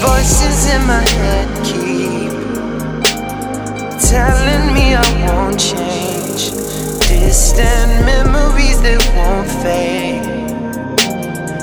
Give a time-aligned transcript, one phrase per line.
[0.00, 2.30] Voices in my head keep
[4.00, 6.52] telling me I won't change.
[7.08, 10.22] Distant memories that won't fade.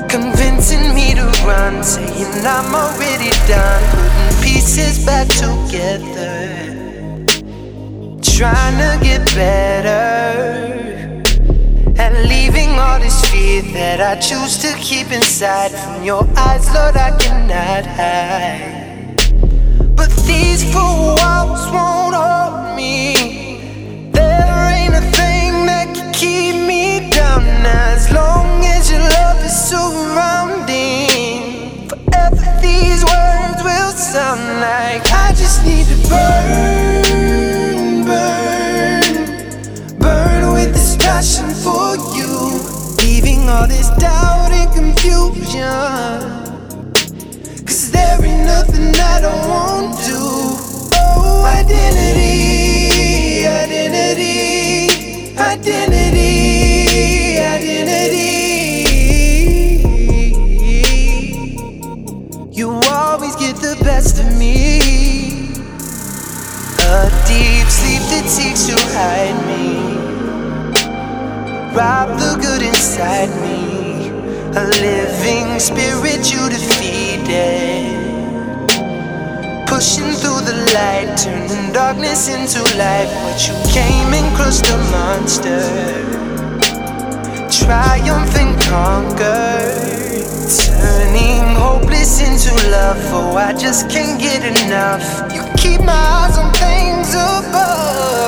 [0.10, 3.84] Convincing me to run, saying I'm already done.
[3.92, 6.76] Putting pieces back together.
[8.22, 10.65] Trying to get better.
[12.96, 17.86] All this fear that I choose to keep inside from your eyes, Lord, I cannot
[17.86, 19.18] hide.
[19.98, 23.60] But these four walls won't hold me.
[24.14, 29.52] There ain't a thing that can keep me down as long as your love is
[29.52, 31.10] surrounding.
[31.90, 36.75] Forever, these words will sound like I just need to burn,
[45.10, 46.20] confusion.
[47.66, 50.18] Cause there ain't nothing I don't want to.
[50.98, 58.34] Oh, identity, identity, identity, identity.
[62.52, 64.80] You always get the best of me.
[66.80, 68.26] A deep sleep that
[74.58, 77.92] A living spirit you defeated.
[79.68, 83.12] Pushing through the light, turning darkness into light.
[83.24, 85.60] But you came and crushed the monster.
[87.52, 89.60] Triumph and conquer.
[90.80, 92.98] Turning hopeless into love.
[93.12, 95.04] Oh, I just can't get enough.
[95.34, 98.25] You keep my eyes on things above.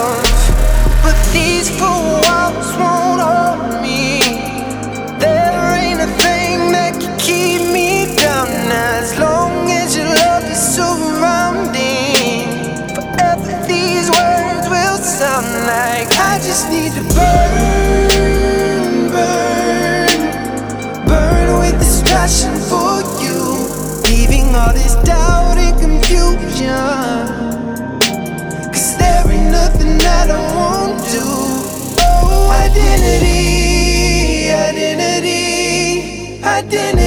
[15.67, 18.07] Like I just need to burn,
[19.11, 20.07] burn,
[21.05, 23.35] burn with this passion for you.
[24.07, 26.71] Leaving all this doubt and confusion.
[28.71, 31.23] Cause there ain't nothing I don't want to.
[31.99, 37.06] Oh, identity, identity, identity.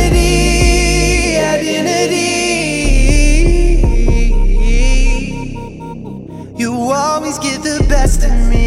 [7.90, 8.59] best in me.